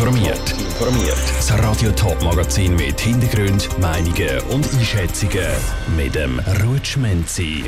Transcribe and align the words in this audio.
informiert. 0.00 0.50
Informiert. 0.52 1.18
Das 1.36 1.52
Radio 1.58 1.90
Top 1.90 2.22
Magazin 2.22 2.74
mit 2.74 2.98
Hintergrund, 2.98 3.68
Meinungen 3.80 4.40
und 4.48 4.66
Einschätzungen 4.72 5.46
mit 5.94 6.14
dem 6.14 6.40
Rutschmenzi. 6.64 7.64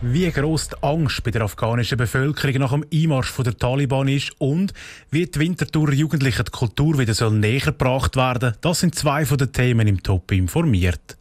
Wie 0.00 0.30
gross 0.30 0.68
die 0.68 0.76
Angst 0.80 1.24
bei 1.24 1.32
der 1.32 1.42
afghanischen 1.42 1.98
Bevölkerung 1.98 2.60
nach 2.60 2.70
dem 2.70 2.84
Einmarsch 2.94 3.34
der 3.36 3.56
Taliban 3.58 4.06
ist 4.06 4.30
und 4.38 4.72
wie 5.10 5.26
die 5.26 5.40
Winterthur 5.40 5.92
Jugendlichen 5.92 6.44
die 6.44 6.52
Kultur 6.52 7.00
wieder 7.00 7.30
näher 7.30 7.60
gebracht 7.60 8.14
werden, 8.14 8.54
das 8.60 8.78
sind 8.78 8.94
zwei 8.94 9.26
von 9.26 9.38
den 9.38 9.50
Themen 9.50 9.88
im 9.88 10.00
Top 10.04 10.30
informiert. 10.30 11.16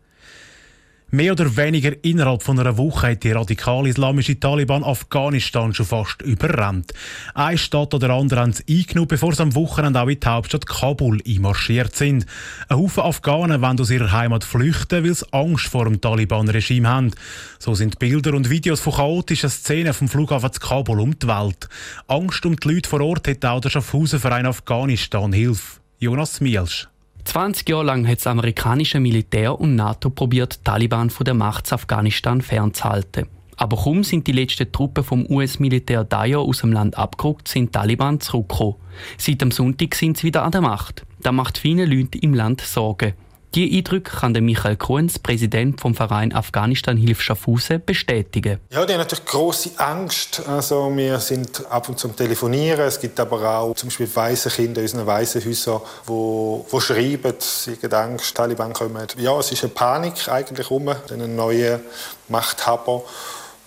Mehr 1.14 1.34
oder 1.34 1.58
weniger 1.58 1.92
innerhalb 2.06 2.42
von 2.42 2.58
einer 2.58 2.78
Woche 2.78 3.08
hat 3.08 3.26
die 3.26 3.34
radikal-islamische 3.34 4.40
Taliban 4.40 4.82
Afghanistan 4.86 5.74
schon 5.74 5.86
fast 5.86 6.22
überrannt. 6.22 6.94
Eine 7.34 7.58
Stadt 7.58 7.94
oder 7.94 8.12
andere 8.12 8.40
haben 8.40 8.52
es 8.52 8.64
eingenommen, 8.66 9.10
bevor 9.10 9.36
sie 9.36 9.44
am 9.44 9.54
Wochenende 9.54 10.02
auch 10.02 10.08
in 10.08 10.22
die 10.22 10.26
Hauptstadt 10.26 10.66
Kabul 10.66 11.22
einmarschiert 11.28 11.98
sind. 11.98 12.26
Ein 12.70 12.78
Haufen 12.78 13.04
Afghanen 13.04 13.62
wollen 13.62 13.82
aus 13.82 13.90
ihrer 13.90 14.14
Heimat 14.14 14.46
flüchten, 14.46 15.04
weil 15.04 15.14
sie 15.14 15.26
Angst 15.34 15.68
vor 15.68 15.84
dem 15.84 16.00
Taliban-Regime 16.00 16.88
haben. 16.88 17.12
So 17.60 17.76
sind 17.76 18.00
Bilder 18.00 18.34
und 18.34 18.50
Videos 18.50 18.80
von 18.80 18.94
chaotischen 18.94 19.50
Szenen 19.50 19.94
vom 19.94 20.08
Flughafen 20.08 20.54
zu 20.54 20.62
Kabul 20.62 21.02
um 21.02 21.20
die 21.20 21.28
Welt. 21.28 21.68
Angst 22.08 22.46
um 22.46 22.56
die 22.56 22.70
Leute 22.70 22.88
vor 22.88 23.02
Ort 23.02 23.28
hat 23.28 23.44
auch 23.44 23.60
der 23.60 23.70
Schaffhausen-Verein 23.70 24.46
Afghanistan 24.46 25.34
Hilfe. 25.34 25.82
Jonas 26.00 26.40
Mielsch. 26.40 26.91
20 27.24 27.70
Jahre 27.70 27.84
lang 27.86 28.08
hat 28.08 28.18
das 28.18 28.28
amerikanische 28.28 29.00
Militär 29.00 29.60
und 29.60 29.76
NATO 29.76 30.10
probiert, 30.10 30.64
Taliban 30.64 31.10
von 31.10 31.26
der 31.26 31.34
Macht 31.34 31.72
Afghanistan 31.72 32.42
fernzuhalten. 32.42 33.28
Aber 33.58 33.78
kaum 33.78 34.04
sind 34.04 34.26
die 34.26 34.32
letzten 34.32 34.72
Truppen 34.72 35.04
vom 35.04 35.26
US-Militär 35.30 36.04
Dayo 36.04 36.42
aus 36.42 36.62
dem 36.62 36.74
Land 36.74 36.98
abgerückt, 36.98 37.48
sind 37.48 37.74
Taliban 37.74 38.20
zurückgekommen. 38.20 38.76
Seit 39.18 39.42
dem 39.42 39.52
Sonntag 39.52 39.94
sind 39.94 40.18
sie 40.18 40.28
wieder 40.28 40.44
an 40.44 40.52
der 40.52 40.62
Macht. 40.62 41.06
Das 41.22 41.32
macht 41.32 41.60
vielen 41.60 41.90
Leuten 41.90 42.18
im 42.20 42.34
Land 42.34 42.62
Sorgen. 42.62 43.14
Die 43.54 43.78
Eindrücke 43.78 44.16
kann 44.16 44.34
der 44.34 44.42
Michael 44.42 44.78
Kunz, 44.78 45.20
Präsident 45.20 45.82
vom 45.82 45.94
Verein 45.94 46.34
Afghanistan 46.34 46.96
Hilf 46.96 47.22
Schaffhausen, 47.22 47.84
bestätigen. 47.86 48.62
Ja, 48.72 48.86
die 48.86 48.94
haben 48.94 49.00
natürlich 49.00 49.26
große 49.26 49.72
Angst. 49.76 50.42
Also 50.48 50.90
wir 50.96 51.20
sind 51.20 51.70
ab 51.70 51.90
und 51.90 52.00
zu 52.00 52.08
am 52.08 52.16
Telefonieren. 52.16 52.86
Es 52.86 52.98
gibt 52.98 53.20
aber 53.20 53.58
auch 53.58 53.76
zum 53.76 53.90
Beispiel 53.90 54.10
Waisenkinder 54.16 54.80
in 54.80 54.86
unseren 54.86 55.06
Waisenhäusern, 55.06 55.82
wo, 56.06 56.66
wo 56.70 56.80
schreiben, 56.80 57.34
sie 57.40 57.78
haben 57.84 57.94
Angst, 57.94 58.34
Taliban 58.34 58.72
kommen. 58.72 59.06
Ja, 59.18 59.38
es 59.38 59.52
ist 59.52 59.66
eine 59.66 59.74
Panik 59.74 60.30
eigentlich 60.30 60.72
um 60.72 60.90
den 61.10 61.36
neuen 61.36 61.82
Machthaber. 62.30 63.04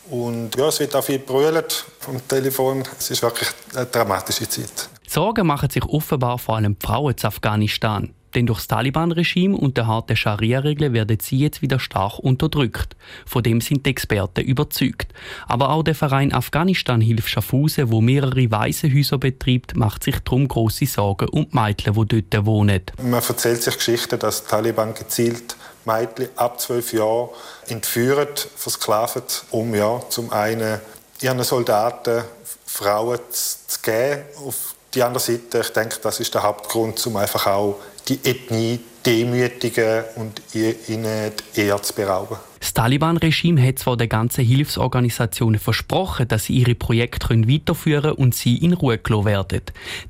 Und 0.08 0.56
ja, 0.56 0.68
es 0.68 0.80
wird 0.80 0.96
auch 0.96 1.04
viel 1.04 1.18
brüllt 1.18 1.84
vom 2.00 2.26
Telefon. 2.26 2.84
Es 2.98 3.10
ist 3.10 3.22
wirklich 3.22 3.50
eine 3.74 3.84
dramatische 3.84 4.48
Zeit. 4.48 4.88
Sorgen 5.06 5.46
machen 5.46 5.68
sich 5.68 5.84
offenbar 5.84 6.38
vor 6.38 6.56
allem 6.56 6.74
Frauen 6.80 7.14
in 7.18 7.24
Afghanistan. 7.26 8.14
Denn 8.34 8.46
durch 8.46 8.58
das 8.58 8.68
Taliban-Regime 8.68 9.56
und 9.56 9.76
der 9.76 9.86
harte 9.86 10.16
Scharia-Regeln 10.16 10.92
werden 10.92 11.18
sie 11.20 11.38
jetzt 11.38 11.62
wieder 11.62 11.78
stark 11.78 12.18
unterdrückt. 12.18 12.96
Von 13.26 13.42
dem 13.42 13.60
sind 13.60 13.86
die 13.86 13.90
Experten 13.90 14.40
überzeugt. 14.40 15.12
Aber 15.46 15.70
auch 15.70 15.82
der 15.82 15.94
Verein 15.94 16.32
Afghanistan 16.32 17.00
Hilf 17.00 17.28
Schaffhausen, 17.28 17.90
wo 17.90 18.00
mehrere 18.00 18.50
Waisenhäuser 18.50 19.18
betreibt, 19.18 19.76
macht 19.76 20.04
sich 20.04 20.18
darum 20.20 20.48
große 20.48 20.86
Sorgen 20.86 21.28
um 21.28 21.48
die 21.48 21.56
Mädchen, 21.56 21.94
die 22.08 22.28
dort 22.28 22.46
wohnen. 22.46 22.82
Man 23.02 23.22
erzählt 23.22 23.62
sich 23.62 23.76
Geschichten, 23.76 24.18
dass 24.18 24.44
die 24.44 24.50
Taliban 24.50 24.94
gezielt 24.94 25.56
Mädchen 25.84 26.28
ab 26.36 26.60
zwölf 26.60 26.92
Jahren 26.92 27.28
entführen, 27.68 28.28
versklaven, 28.56 29.22
um 29.50 29.74
ja, 29.74 30.00
zum 30.08 30.32
einen 30.32 30.80
ihren 31.20 31.42
Soldaten 31.42 32.24
Frauen 32.66 33.18
zu 33.30 33.80
geben. 33.82 34.22
Auf 34.44 34.74
die 34.94 35.02
andere 35.02 35.22
Seite, 35.22 35.60
ich 35.60 35.70
denke, 35.70 35.96
das 36.02 36.20
ist 36.20 36.34
der 36.34 36.42
Hauptgrund, 36.42 37.04
um 37.06 37.16
einfach 37.16 37.46
auch 37.46 37.76
die 38.08 38.18
Ethnie 38.24 38.80
demütigen 39.04 40.04
und 40.16 40.40
ihnen 40.54 41.32
die 41.54 41.60
Ehre 41.60 41.82
zu 41.82 41.94
berauben. 41.94 42.36
Das 42.60 42.72
Taliban-Regime 42.72 43.62
hat 43.62 43.78
zwar 43.78 43.98
den 43.98 44.08
ganzen 44.08 44.42
Hilfsorganisationen 44.42 45.60
versprochen, 45.60 46.26
dass 46.28 46.44
sie 46.44 46.54
ihre 46.54 46.74
Projekte 46.74 47.28
weiterführen 47.28 48.02
können 48.02 48.16
und 48.16 48.34
sie 48.34 48.56
in 48.56 48.72
Ruhe 48.72 48.96
gelassen 48.96 49.26
werden. 49.26 49.60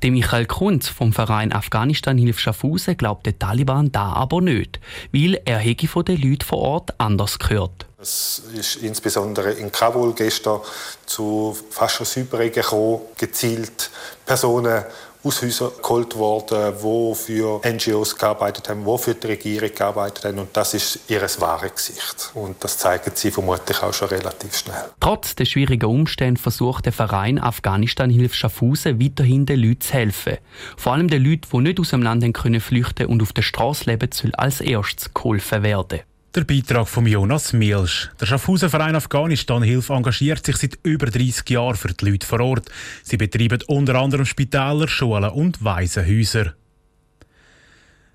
Der 0.01 0.11
Michael 0.11 0.45
Kunz 0.45 0.87
vom 0.87 1.11
Verein 1.11 1.51
Afghanistan 1.51 2.17
Hilf 2.17 2.39
Schaffhausen 2.39 2.95
glaubt 2.95 3.25
der 3.25 3.37
Taliban 3.37 3.91
da 3.91 4.13
aber 4.13 4.39
nicht, 4.39 4.79
weil 5.11 5.41
er 5.43 5.57
hätte 5.57 5.87
von 5.87 6.05
den 6.05 6.21
Leuten 6.21 6.45
vor 6.45 6.59
Ort 6.59 6.93
anders 6.97 7.39
gehört. 7.39 7.87
Es 8.01 8.43
ist 8.53 8.77
insbesondere 8.77 9.51
in 9.51 9.71
Kabul 9.71 10.13
gestern 10.13 10.61
zu 11.05 11.57
Faschosyberungen 11.71 12.53
gekommen, 12.53 13.01
gezielt 13.17 13.89
Personen 14.25 14.83
aus 15.25 15.39
geholt 15.81 16.15
worden, 16.15 16.73
die 16.77 17.15
für 17.15 17.61
NGOs 17.65 18.17
gearbeitet 18.17 18.69
haben, 18.69 18.85
die 18.85 18.97
für 18.97 19.15
die 19.15 19.27
Regierung 19.27 19.69
gearbeitet 19.73 20.25
haben. 20.25 20.39
Und 20.39 20.55
das 20.55 20.73
ist 20.73 20.99
ihr 21.07 21.21
wahres 21.21 21.73
Gesicht. 21.73 22.31
Und 22.33 22.63
das 22.63 22.77
zeigen 22.77 23.11
sie 23.13 23.31
vermutlich 23.31 23.81
auch 23.81 23.93
schon 23.93 24.09
relativ 24.09 24.55
schnell. 24.55 24.85
Trotz 24.99 25.35
der 25.35 25.45
schwierigen 25.45 25.89
Umstände 25.89 26.39
versucht 26.39 26.85
der 26.85 26.93
Verein 26.93 27.39
Afghanistan 27.39 28.09
Hilf 28.09 28.33
Schaffhausen 28.33 29.01
weiterhin 29.01 29.45
den 29.45 29.59
Leuten 29.59 29.81
zu 29.81 29.93
helfen. 29.93 30.37
Vor 30.77 30.93
allem 30.93 31.09
den 31.09 31.23
Leuten, 31.23 31.47
die 31.51 31.57
nicht 31.57 31.79
aus 31.79 31.89
dem 31.89 32.01
Land 32.01 32.25
können 32.33 32.61
flüchten 32.61 33.07
und 33.07 33.21
auf 33.21 33.33
der 33.33 33.41
Straße 33.41 33.89
leben, 33.89 34.11
soll 34.11 34.33
als 34.35 34.61
erstes 34.61 35.13
geholfen 35.13 35.63
werden. 35.63 36.01
Der 36.35 36.43
Beitrag 36.43 36.89
von 36.89 37.07
Jonas 37.07 37.53
Milsch. 37.53 38.09
Der 38.19 38.25
Schaffhausen 38.25 38.69
Verein 38.69 38.97
Afghanistan 38.97 39.63
Hilfe 39.63 39.93
engagiert 39.93 40.45
sich 40.45 40.57
seit 40.57 40.77
über 40.83 41.05
30 41.05 41.49
Jahren 41.49 41.77
für 41.77 41.93
die 41.93 42.09
Leute 42.09 42.27
vor 42.27 42.41
Ort. 42.41 42.69
Sie 43.03 43.15
betreiben 43.15 43.63
unter 43.67 43.95
anderem 43.95 44.25
Spitäler, 44.25 44.89
Schulen 44.89 45.29
und 45.29 45.63
Waisenhäuser. 45.63 46.53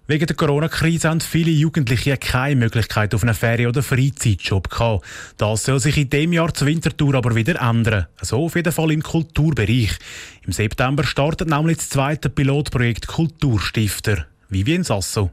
Wegen 0.07 0.27
der 0.27 0.37
Corona-Krise 0.37 1.09
haben 1.09 1.23
viele 1.23 1.51
Jugendliche 1.51 2.19
keine 2.19 2.57
Möglichkeit 2.57 3.15
auf 3.15 3.23
einen 3.23 3.33
Ferien- 3.33 3.71
oder 3.71 3.83
Freizeitjob 3.83 4.69
gehabt. 4.69 5.07
Das 5.39 5.65
soll 5.65 5.81
sich 5.81 5.97
in 5.97 6.11
diesem 6.11 6.35
Jahr 6.35 6.53
zur 6.53 6.67
Wintertour 6.67 7.15
aber 7.15 7.35
wieder 7.35 7.59
ändern. 7.59 8.07
So 8.21 8.45
auf 8.45 8.55
jeden 8.55 8.73
Fall 8.73 8.93
im 8.93 9.03
Kulturbereich. 9.03 9.99
Im 10.45 10.53
September 10.53 11.05
startet 11.05 11.49
nämlich 11.49 11.79
das 11.79 11.89
zweite 11.89 12.29
Pilotprojekt 12.29 13.07
Kulturstifter. 13.07 14.27
Vivien 14.51 14.85
Sasso. 14.85 15.31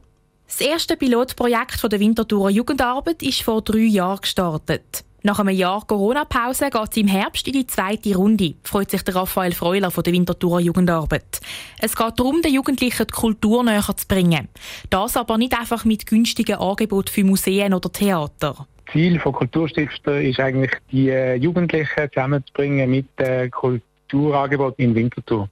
Das 0.48 0.62
erste 0.62 0.96
Pilotprojekt 0.96 1.92
der 1.92 2.00
Winterthurer 2.00 2.48
Jugendarbeit 2.48 3.22
ist 3.22 3.42
vor 3.42 3.60
drei 3.60 3.80
Jahren 3.80 4.22
gestartet. 4.22 5.04
Nach 5.22 5.38
einem 5.38 5.54
Jahr 5.54 5.86
Corona-Pause 5.86 6.70
geht 6.70 6.88
es 6.90 6.96
im 6.96 7.06
Herbst 7.06 7.46
in 7.46 7.52
die 7.52 7.66
zweite 7.66 8.16
Runde, 8.16 8.54
freut 8.62 8.90
sich 8.90 9.02
der 9.02 9.14
Raphael 9.14 9.52
Freuler 9.52 9.90
von 9.90 10.04
der 10.04 10.14
Winterthurer 10.14 10.60
Jugendarbeit. 10.60 11.40
Es 11.78 11.94
geht 11.94 12.18
darum, 12.18 12.40
den 12.40 12.54
Jugendlichen 12.54 13.06
die 13.06 13.12
Kultur 13.12 13.62
näher 13.62 13.94
zu 13.94 14.08
bringen. 14.08 14.48
Das 14.88 15.18
aber 15.18 15.36
nicht 15.36 15.52
einfach 15.52 15.84
mit 15.84 16.06
günstigen 16.06 16.56
Angeboten 16.56 17.12
für 17.12 17.24
Museen 17.24 17.74
oder 17.74 17.92
Theater. 17.92 18.66
Ziel 18.90 19.20
von 19.20 19.34
Kulturstifter 19.34 20.18
ist 20.22 20.40
eigentlich, 20.40 20.72
die 20.90 21.10
äh, 21.10 21.34
Jugendlichen 21.34 22.08
zusammenzubringen 22.10 22.90
mit 22.90 23.06
den 23.18 23.50
Kulturangeboten 23.50 24.82
in 24.82 24.94
Winterthur. 24.94 25.50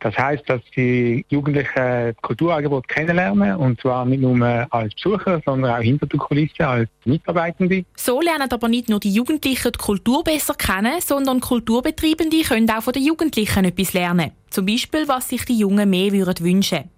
Das 0.00 0.16
heißt, 0.16 0.48
dass 0.48 0.60
die 0.76 1.24
Jugendlichen 1.28 1.70
das 1.74 2.14
Kulturangebot 2.22 2.88
kennenlernen 2.88 3.56
und 3.56 3.80
zwar 3.80 4.04
nicht 4.04 4.20
nur 4.20 4.66
als 4.70 4.94
Besucher, 4.94 5.40
sondern 5.44 5.74
auch 5.74 5.82
hinter 5.82 6.06
der 6.06 6.18
Kulisse 6.18 6.66
als 6.66 6.88
Mitarbeitende. 7.04 7.84
So 7.96 8.20
lernen 8.20 8.48
aber 8.50 8.68
nicht 8.68 8.88
nur 8.88 9.00
die 9.00 9.12
Jugendlichen 9.12 9.72
die 9.72 9.78
Kultur 9.78 10.24
besser 10.24 10.54
kennen, 10.54 11.00
sondern 11.00 11.40
Kulturbetreibende 11.40 12.42
können 12.42 12.70
auch 12.70 12.82
von 12.82 12.92
den 12.92 13.04
Jugendlichen 13.04 13.64
etwas 13.64 13.92
lernen. 13.92 14.32
Zum 14.50 14.66
Beispiel, 14.66 15.06
was 15.08 15.28
sich 15.28 15.44
die 15.44 15.58
Jungen 15.58 15.90
mehr 15.90 16.12
würden 16.12 16.44
wünschen. 16.44 16.90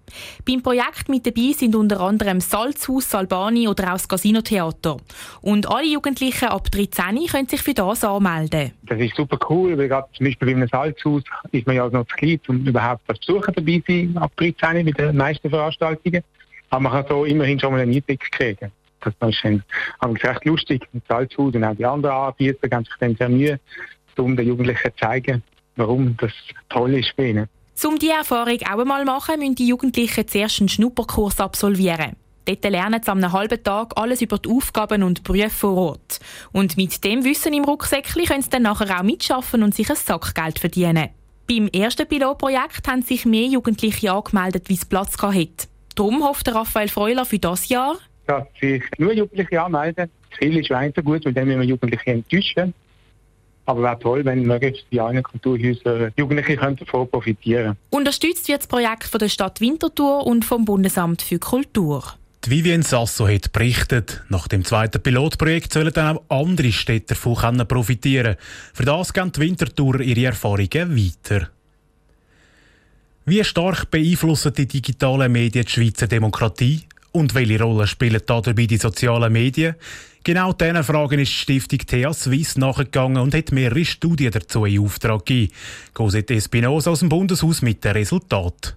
Beim 0.45 0.61
Projekt 0.61 1.09
mit 1.09 1.25
dabei 1.25 1.53
sind 1.53 1.75
unter 1.75 2.01
anderem 2.01 2.39
Salzhaus, 2.39 3.09
Salbani 3.09 3.67
oder 3.67 3.89
auch 3.89 3.93
das 3.93 4.07
Casino-Theater. 4.07 4.97
Und 5.41 5.69
alle 5.69 5.87
Jugendlichen 5.87 6.49
ab 6.49 6.69
13 6.71 7.27
können 7.27 7.47
sich 7.47 7.61
für 7.61 7.73
das 7.73 8.03
anmelden. 8.03 8.71
Das 8.83 8.99
ist 8.99 9.15
super 9.15 9.37
cool, 9.49 9.77
weil 9.77 9.87
gerade 9.87 10.07
zum 10.13 10.25
Beispiel 10.25 10.47
bei 10.47 10.55
einem 10.55 10.67
Salzhaus 10.67 11.23
ist 11.51 11.67
man 11.67 11.75
ja 11.75 11.87
noch 11.89 12.07
zu 12.07 12.15
klein, 12.15 12.39
um 12.47 12.65
überhaupt 12.65 13.01
als 13.07 13.19
Besucher 13.19 13.51
dabei 13.51 13.81
zu 13.85 13.91
sein, 13.91 14.17
ab 14.17 14.31
13 14.37 14.85
bei 14.85 14.91
den 14.91 15.17
meisten 15.17 15.49
Veranstaltungen. 15.49 16.23
Aber 16.69 16.81
man 16.81 16.91
kann 16.91 17.05
so 17.09 17.25
immerhin 17.25 17.59
schon 17.59 17.71
mal 17.71 17.81
einen 17.81 17.93
Einblick 17.93 18.31
kriegen. 18.31 18.71
Das 19.01 19.13
ist 19.13 19.21
dann 19.21 19.63
recht 20.03 20.45
lustig. 20.45 20.87
Das 20.93 21.01
Salzhaus 21.07 21.55
und 21.55 21.63
auch 21.63 21.75
die 21.75 21.85
anderen 21.85 22.15
Anbieter 22.15 22.67
geben 22.67 22.85
sich 22.85 22.93
dann 22.99 23.15
sehr 23.15 23.29
Mühe, 23.29 23.59
um 24.17 24.35
den 24.35 24.47
Jugendlichen 24.47 24.91
zu 24.91 24.95
zeigen, 24.97 25.43
warum 25.75 26.15
das 26.17 26.31
toll 26.69 26.95
ist 26.95 27.13
für 27.15 27.27
ihnen. 27.27 27.47
Um 27.83 27.97
diese 27.97 28.13
Erfahrung 28.13 28.59
auch 28.63 28.79
einmal 28.79 29.01
zu 29.01 29.05
machen, 29.05 29.39
müssen 29.39 29.55
die 29.55 29.67
Jugendlichen 29.67 30.27
zuerst 30.27 30.59
einen 30.59 30.69
Schnupperkurs 30.69 31.39
absolvieren. 31.39 32.15
Dort 32.45 32.63
lernen 32.63 33.01
sie 33.03 33.11
am 33.11 33.31
halben 33.31 33.63
Tag 33.63 33.93
alles 33.95 34.21
über 34.21 34.37
die 34.37 34.49
Aufgaben 34.49 35.03
und 35.03 35.23
Berufe 35.23 35.49
vor 35.49 35.77
Ort. 35.77 36.19
Und 36.51 36.77
mit 36.77 37.03
dem 37.03 37.23
Wissen 37.23 37.53
im 37.53 37.63
Rucksäckchen 37.63 38.25
können 38.25 38.41
sie 38.41 38.49
dann 38.49 38.63
nachher 38.63 38.99
auch 38.99 39.03
mitschaffen 39.03 39.63
und 39.63 39.75
sich 39.75 39.89
ein 39.89 39.95
Sackgeld 39.95 40.59
verdienen. 40.59 41.09
Beim 41.47 41.67
ersten 41.67 42.07
Pilotprojekt 42.07 42.87
haben 42.87 43.01
sich 43.01 43.25
mehr 43.25 43.45
Jugendliche 43.45 44.11
angemeldet, 44.11 44.69
wie 44.69 44.75
es 44.75 44.85
Platz 44.85 45.17
hatte. 45.21 45.67
Darum 45.95 46.23
hofft 46.23 46.47
Raphael 46.53 46.87
Freuler 46.87 47.25
für 47.25 47.39
das 47.39 47.69
Jahr, 47.69 47.97
dass 48.25 48.45
sich 48.59 48.83
nur 48.97 49.13
Jugendliche 49.13 49.61
anmelden. 49.61 50.09
Ziel 50.37 50.57
ist 50.57 50.69
weiter 50.69 51.01
gut, 51.03 51.25
weil 51.25 51.33
dann 51.33 51.45
müssen 51.47 51.61
wir 51.61 51.67
Jugendliche 51.67 52.11
enttäuschen. 52.11 52.73
Aber 53.71 53.83
wäre 53.83 53.99
toll, 53.99 54.25
wenn 54.25 54.43
möglichst 54.43 54.85
die 54.91 54.99
einen 54.99 55.23
Kulturhäuser 55.23 56.11
Jugendliche 56.17 56.57
davon 56.57 57.09
profitieren 57.09 57.67
könnten. 57.67 57.79
Unterstützt 57.89 58.49
wird 58.49 58.59
das 58.59 58.67
Projekt 58.67 59.05
von 59.05 59.19
der 59.19 59.29
Stadt 59.29 59.61
Winterthur 59.61 60.27
und 60.27 60.43
vom 60.43 60.65
Bundesamt 60.65 61.21
für 61.21 61.39
Kultur. 61.39 62.03
Die 62.43 62.49
Vivien 62.49 62.81
Sasso 62.81 63.29
hat 63.29 63.53
berichtet, 63.53 64.23
nach 64.27 64.49
dem 64.49 64.65
zweiten 64.65 65.01
Pilotprojekt 65.01 65.71
sollen 65.71 65.93
dann 65.93 66.17
auch 66.17 66.23
andere 66.27 66.73
Städte 66.73 67.15
davon 67.15 67.65
profitieren 67.65 68.35
Für 68.73 68.83
das 68.83 69.13
gehen 69.13 69.31
die 69.31 69.39
Winterthur 69.39 70.01
ihre 70.01 70.25
Erfahrungen 70.25 70.97
weiter. 70.97 71.47
Wie 73.23 73.41
stark 73.45 73.89
beeinflussen 73.89 74.53
die 74.53 74.67
digitalen 74.67 75.31
Medien 75.31 75.63
die 75.63 75.71
Schweizer 75.71 76.07
Demokratie? 76.07 76.81
Und 77.11 77.35
welche 77.35 77.61
Rolle 77.61 77.87
spielen 77.87 78.21
dabei 78.25 78.65
die 78.65 78.77
sozialen 78.77 79.33
Medien? 79.33 79.75
Genau 80.23 80.53
diesen 80.53 80.83
Fragen 80.83 81.19
ist 81.19 81.31
die 81.31 81.59
Stiftung 81.59 81.79
TH 81.79 82.13
Swiss 82.13 82.55
nachgegangen 82.55 83.21
und 83.21 83.33
hat 83.33 83.51
mehrere 83.51 83.83
Studien 83.83 84.31
dazu 84.31 84.65
in 84.65 84.79
Auftrag 84.79 85.25
gegeben. 85.25 85.51
Cosette 85.93 86.35
Espinosa 86.35 86.91
aus 86.91 86.99
dem 86.99 87.09
Bundeshaus 87.09 87.61
mit 87.61 87.83
dem 87.83 87.93
Resultat. 87.93 88.75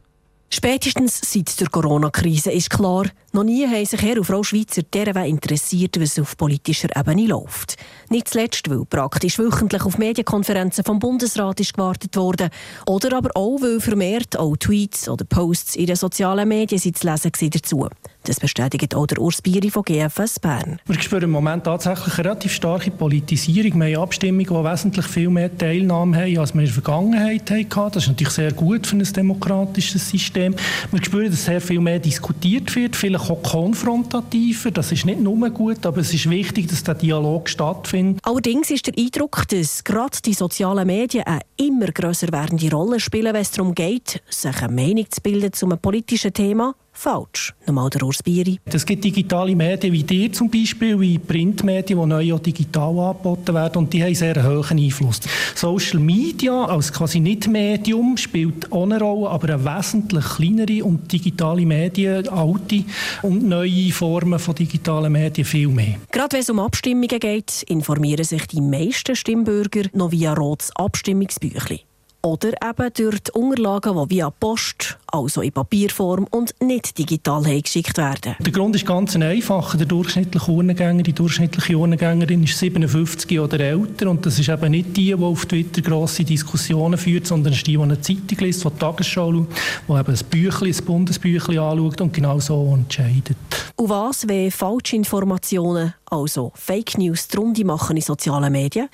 Spätestens 0.50 1.20
seit 1.20 1.60
der 1.60 1.68
Corona-Krise 1.68 2.52
ist 2.52 2.70
klar, 2.70 3.06
noch 3.32 3.42
nie 3.42 3.66
haben 3.66 3.84
sich 3.84 4.00
Herr 4.00 4.18
und 4.18 4.24
Frau 4.24 4.44
Schweizer 4.44 4.82
derweil 4.82 5.28
interessiert, 5.28 6.00
was 6.00 6.18
auf 6.18 6.36
politischer 6.36 6.96
Ebene 6.96 7.26
läuft. 7.26 7.76
Nicht 8.08 8.28
zuletzt, 8.28 8.70
weil 8.70 8.84
praktisch 8.84 9.38
wöchentlich 9.38 9.82
auf 9.82 9.98
Medienkonferenzen 9.98 10.84
vom 10.84 11.00
Bundesrat 11.00 11.58
ist 11.58 11.74
gewartet 11.74 12.16
wurde. 12.16 12.50
Oder 12.86 13.16
aber 13.16 13.30
auch, 13.34 13.60
weil 13.60 13.80
vermehrt 13.80 14.38
auch 14.38 14.56
Tweets 14.56 15.08
oder 15.08 15.24
Posts 15.24 15.74
in 15.74 15.86
den 15.86 15.96
sozialen 15.96 16.48
Medien 16.48 16.78
sind 16.78 16.98
zu 16.98 17.10
lesen 17.10 17.32
dazu. 17.50 17.88
Das 18.26 18.40
bestätigt 18.40 18.94
auch 18.94 19.06
der 19.06 19.18
Urs 19.18 19.42
Bieri 19.42 19.68
von 19.68 19.82
GFS 19.82 20.40
Bern. 20.40 20.80
Wir 20.86 21.02
spüren 21.02 21.24
im 21.24 21.30
Moment 21.30 21.64
tatsächlich 21.64 22.14
eine 22.14 22.24
relativ 22.24 22.54
starke 22.54 22.90
Politisierung. 22.90 23.78
Wir 23.78 23.96
haben 23.96 24.02
Abstimmungen, 24.04 24.46
die 24.46 24.70
wesentlich 24.70 25.06
viel 25.06 25.28
mehr 25.28 25.54
Teilnahme 25.54 26.16
haben, 26.16 26.38
als 26.38 26.54
wir 26.54 26.60
in 26.60 26.66
der 26.66 26.72
Vergangenheit 26.72 27.50
hatten. 27.50 27.92
Das 27.92 28.04
ist 28.04 28.08
natürlich 28.08 28.32
sehr 28.32 28.52
gut 28.52 28.86
für 28.86 28.96
ein 28.96 29.04
demokratisches 29.04 30.08
System. 30.08 30.54
Wir 30.90 31.04
spüren, 31.04 31.30
dass 31.30 31.44
sehr 31.44 31.60
viel 31.60 31.80
mehr 31.80 31.98
diskutiert 31.98 32.74
wird, 32.74 32.96
vielleicht 32.96 33.28
auch 33.28 33.42
konfrontativer. 33.42 34.70
Das 34.70 34.90
ist 34.90 35.04
nicht 35.04 35.20
nur 35.20 35.50
gut, 35.50 35.84
aber 35.84 35.98
es 35.98 36.14
ist 36.14 36.30
wichtig, 36.30 36.68
dass 36.68 36.82
der 36.82 36.94
Dialog 36.94 37.46
stattfindet. 37.50 38.20
Allerdings 38.22 38.70
ist 38.70 38.86
der 38.86 38.94
Eindruck, 38.96 39.46
dass 39.48 39.84
gerade 39.84 40.16
die 40.24 40.32
sozialen 40.32 40.86
Medien 40.86 41.26
eine 41.26 41.40
immer 41.58 41.88
grösser 41.88 42.32
werdende 42.32 42.70
Rolle 42.70 43.00
spielen, 43.00 43.34
wenn 43.34 43.42
es 43.42 43.50
darum 43.50 43.74
geht, 43.74 44.22
sich 44.30 44.62
eine 44.62 44.72
Meinung 44.72 45.10
zu 45.10 45.20
bilden 45.20 45.52
zu 45.52 45.66
einem 45.66 45.78
politischen 45.78 46.32
Thema 46.32 46.74
falsch. 46.94 47.52
Nochmal 47.66 47.90
der 47.90 48.02
Urs 48.02 48.22
Bieri. 48.22 48.58
Es 48.64 48.86
gibt 48.86 49.04
digitale 49.04 49.54
Medien 49.54 49.92
wie 49.92 50.02
dir 50.02 50.32
zum 50.32 50.50
Beispiel, 50.50 50.98
wie 51.00 51.18
Printmedien, 51.18 52.00
die 52.00 52.06
neu 52.06 52.34
auch 52.34 52.40
digital 52.40 52.98
angeboten 52.98 53.54
werden 53.54 53.78
und 53.78 53.92
die 53.92 54.02
haben 54.02 54.14
sehr 54.14 54.42
hohen 54.42 54.78
Einfluss. 54.78 55.20
Social 55.54 56.00
Media 56.00 56.64
als 56.64 56.92
quasi 56.92 57.20
nicht 57.20 57.48
Medium 57.48 58.16
spielt 58.16 58.72
auch 58.72 58.84
eine 58.84 59.00
Rolle, 59.00 59.28
aber 59.28 59.54
eine 59.54 59.64
wesentlich 59.64 60.24
kleinere 60.24 60.84
und 60.84 61.12
digitale 61.12 61.66
Medien, 61.66 62.28
alte 62.28 62.84
und 63.22 63.42
neue 63.42 63.90
Formen 63.92 64.38
von 64.38 64.54
digitalen 64.54 65.12
Medien 65.12 65.44
viel 65.44 65.68
mehr. 65.68 65.96
Gerade 66.12 66.34
wenn 66.34 66.40
es 66.40 66.50
um 66.50 66.60
Abstimmungen 66.60 67.20
geht, 67.20 67.64
informieren 67.68 68.24
sich 68.24 68.46
die 68.46 68.60
meisten 68.60 69.16
Stimmbürger 69.16 69.82
noch 69.92 70.12
via 70.12 70.32
rotes 70.32 70.70
Abstimmungsbüchlein. 70.76 71.80
Oder 72.24 72.52
eben 72.52 72.90
durch 72.94 73.20
die 73.20 73.32
Unterlagen, 73.32 74.08
die 74.08 74.16
via 74.16 74.30
Post, 74.30 74.96
also 75.08 75.42
in 75.42 75.52
Papierform 75.52 76.26
und 76.30 76.54
nicht 76.62 76.96
digital 76.96 77.42
geschickt 77.60 77.98
werden. 77.98 78.34
Der 78.40 78.50
Grund 78.50 78.74
ist 78.74 78.86
ganz 78.86 79.14
einfach. 79.14 79.76
Der 79.76 79.84
durchschnittliche 79.84 80.50
Urnengänger, 80.50 81.02
die 81.02 81.12
durchschnittliche 81.12 81.76
Urnengängerin 81.76 82.44
ist 82.44 82.58
57 82.58 83.38
oder 83.38 83.60
älter. 83.60 84.08
Und 84.08 84.24
das 84.24 84.38
ist 84.38 84.48
eben 84.48 84.70
nicht 84.70 84.96
die, 84.96 85.14
die 85.14 85.14
auf 85.14 85.44
Twitter 85.44 85.82
grosse 85.82 86.24
Diskussionen 86.24 86.96
führt, 86.96 87.26
sondern 87.26 87.52
ist 87.52 87.66
die, 87.66 87.76
die 87.76 87.82
eine 87.82 88.00
Zeitung 88.00 88.38
liest, 88.38 88.64
die 88.64 88.70
die 88.70 88.78
Tagesschau 88.78 89.30
schaut, 89.30 89.48
die 89.86 89.92
eben 89.92 90.16
ein 90.16 90.24
Büchlein, 90.30 90.74
ein 90.74 90.84
Bundesbüchlein 90.86 91.58
anschaut 91.58 92.00
und 92.00 92.14
genau 92.14 92.40
so 92.40 92.72
entscheidet. 92.72 93.36
Und 93.76 93.88
was, 93.88 94.28
wenn 94.28 94.50
falsche 94.50 94.96
Informationen 94.96 95.94
also 96.06 96.52
Fake 96.54 96.96
News, 96.96 97.28
die 97.28 97.64
machen 97.64 97.96
in 97.96 98.02
sozialen 98.02 98.52
Medien. 98.52 98.88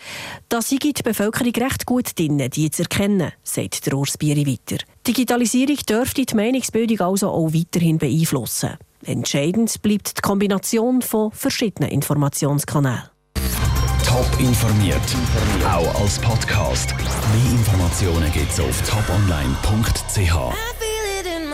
Da 0.49 0.63
sei 0.63 0.77
die 0.77 1.03
Bevölkerung 1.03 1.53
recht 1.53 1.85
gut 1.85 2.19
drin, 2.19 2.39
die 2.51 2.71
zu 2.71 2.83
erkennen, 2.83 3.33
sagt 3.43 3.87
der 3.87 3.95
Urs 3.95 4.17
Bieri 4.17 4.47
weiter. 4.47 4.83
Digitalisierung 5.07 5.77
dürfte 5.89 6.25
die 6.25 6.35
Meinungsbildung 6.35 7.01
also 7.01 7.29
auch 7.29 7.53
weiterhin 7.53 7.99
beeinflussen. 7.99 8.79
Entscheidend 9.05 9.81
bleibt 9.83 10.19
die 10.19 10.23
Kombination 10.23 11.03
von 11.03 11.31
verschiedenen 11.33 11.91
Informationskanälen. 11.91 13.03
Top 14.07 14.41
informiert, 14.41 15.01
auch 15.65 16.03
als 16.03 16.19
Podcast. 16.19 16.95
Mehr 16.97 17.53
Informationen 17.53 18.33
gibt 18.33 18.51
es 18.51 18.61
auf 18.61 18.83
toponline.ch. 18.83 20.90